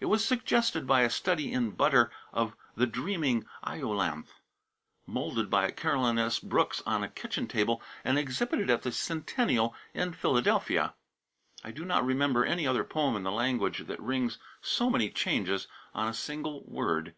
[0.00, 4.32] It was suggested by a study in butter of "The Dreaming Iolanthe,"
[5.06, 6.40] moulded by Caroline S.
[6.40, 10.94] Brooks on a kitchen table, and exhibited at the Centennial in Philadelphia.
[11.62, 15.68] I do not remember any other poem in the language that rings so many changes
[15.94, 17.14] on a single word.